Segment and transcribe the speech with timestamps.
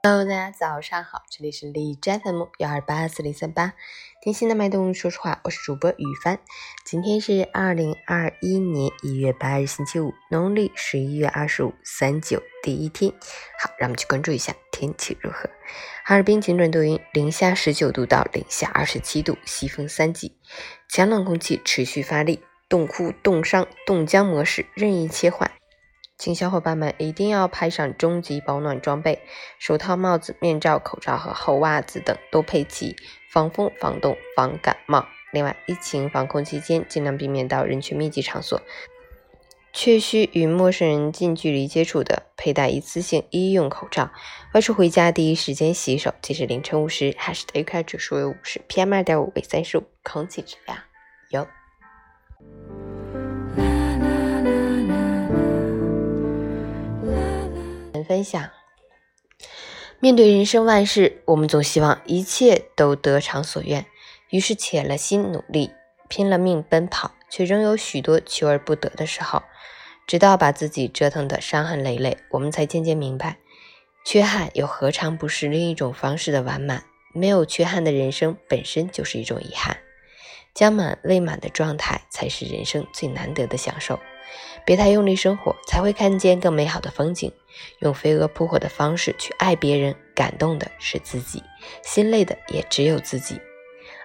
[0.00, 3.72] Hello，大家早上好，这里是李斋 FM 幺二八四零三八，
[4.22, 6.38] 听心的脉动，说实话，我是主播雨帆。
[6.84, 13.12] 今天是二零二一年一月八日，星期五，农历十一月二十五，三九第一天。
[13.60, 15.50] 好，让我们去关注一下天气如何。
[16.04, 20.36] 哈尔滨晴转多云，零下十九度到零下二十七度，西风三级，
[20.88, 25.50] 强冷空气持续发力，冻库、冻伤、冻僵模式任意切换。
[26.18, 29.20] 请小伙伴们一定要派上终极保暖装备，
[29.60, 32.96] 手套、帽子、面罩、口罩和厚袜子等都配齐，
[33.30, 35.06] 防风、防冻、防感冒。
[35.32, 38.60] 另外，疫情防控期间，尽量避免到人群密集场所，
[39.72, 44.10] 确需与陌生人近距离接触的，佩戴一次性医用口罩。
[44.54, 46.12] 外出回家第一时间洗手。
[46.20, 50.78] 截至凌晨五时，海市的 AQI 指数为五十，PM 二点五为三十五，空气质量
[51.30, 51.46] 优。
[58.08, 58.50] 分享。
[60.00, 63.84] 面对人生万事，我们总希望一切都得偿所愿，
[64.30, 65.72] 于是铁了心努力，
[66.08, 69.42] 拼了命奔跑，却仍有许多求而不得的时候。
[70.06, 73.36] 直到把自己折腾得伤痕累累，我们才渐渐明白，
[74.06, 76.84] 缺憾又何尝不是另一种方式的完满？
[77.12, 79.78] 没有缺憾的人生本身就是一种遗憾，
[80.54, 83.98] 将满未满的状态才是人生最难得的享受。
[84.64, 87.32] 别太用力生活，才会看见更美好的风景。
[87.80, 91.42] 用飞蛾扑火的方式去爱别人，感动的是自己，
[91.82, 93.40] 心累的也只有自己。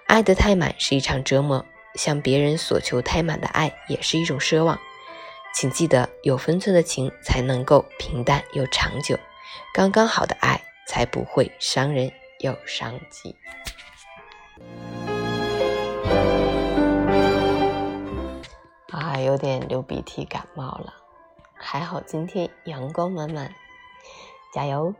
[0.06, 4.78] 爱得太满是一场折磨，向别人索求太满的爱也是一种奢望。
[5.54, 9.16] 请记得，有分寸的情才能够平淡又长久，
[9.72, 13.36] 刚刚好的爱才不会伤人又伤己。
[18.94, 20.94] 啊，有点流鼻涕，感冒了，
[21.56, 23.52] 还好今天阳光满满，
[24.52, 24.94] 加油！